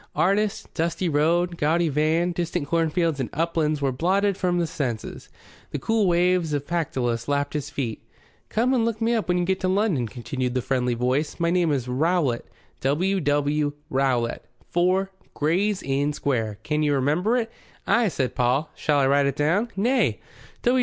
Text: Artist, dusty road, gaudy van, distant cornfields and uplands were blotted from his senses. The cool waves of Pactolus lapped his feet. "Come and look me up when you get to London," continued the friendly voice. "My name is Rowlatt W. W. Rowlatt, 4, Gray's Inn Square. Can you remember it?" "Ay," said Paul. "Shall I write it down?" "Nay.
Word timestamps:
Artist, 0.15 0.73
dusty 0.73 1.07
road, 1.07 1.57
gaudy 1.57 1.87
van, 1.87 2.31
distant 2.31 2.65
cornfields 2.67 3.19
and 3.19 3.29
uplands 3.33 3.83
were 3.83 3.91
blotted 3.91 4.35
from 4.35 4.57
his 4.57 4.71
senses. 4.71 5.29
The 5.69 5.77
cool 5.77 6.07
waves 6.07 6.53
of 6.53 6.65
Pactolus 6.65 7.27
lapped 7.27 7.53
his 7.53 7.69
feet. 7.69 8.01
"Come 8.49 8.73
and 8.73 8.83
look 8.83 8.99
me 8.99 9.13
up 9.13 9.27
when 9.27 9.37
you 9.37 9.45
get 9.45 9.59
to 9.59 9.67
London," 9.67 10.07
continued 10.07 10.55
the 10.55 10.61
friendly 10.63 10.95
voice. 10.95 11.39
"My 11.39 11.51
name 11.51 11.71
is 11.71 11.87
Rowlatt 11.87 12.47
W. 12.79 13.19
W. 13.19 13.73
Rowlatt, 13.91 14.45
4, 14.71 15.11
Gray's 15.35 15.83
Inn 15.83 16.13
Square. 16.13 16.57
Can 16.63 16.81
you 16.81 16.95
remember 16.95 17.37
it?" 17.37 17.51
"Ay," 17.85 18.07
said 18.07 18.33
Paul. 18.33 18.71
"Shall 18.73 18.97
I 18.97 19.05
write 19.05 19.27
it 19.27 19.35
down?" 19.35 19.69
"Nay. 19.75 20.19